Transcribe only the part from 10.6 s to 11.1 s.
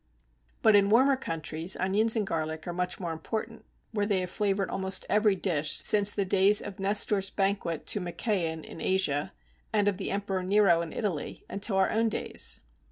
in